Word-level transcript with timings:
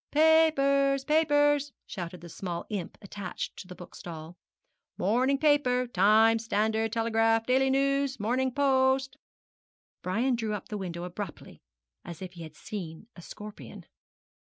'Papers! 0.09 1.05
papers!' 1.05 1.73
shouted 1.85 2.21
the 2.21 2.27
small 2.29 2.65
imp 2.71 2.97
attached 3.03 3.55
to 3.55 3.67
the 3.67 3.75
bookstall. 3.75 4.35
'Morning 4.97 5.37
paper 5.37 5.85
Times, 5.85 6.43
Standard, 6.43 6.91
Telegraph, 6.91 7.45
Daily 7.45 7.69
News, 7.69 8.19
Morning 8.19 8.51
Post!' 8.51 9.17
Brian 10.01 10.33
drew 10.33 10.55
up 10.55 10.69
the 10.69 10.77
window 10.79 11.03
abruptly, 11.03 11.61
as 12.03 12.19
if 12.19 12.33
he 12.33 12.41
had 12.41 12.55
seen 12.55 13.09
a 13.15 13.21
scorpion. 13.21 13.85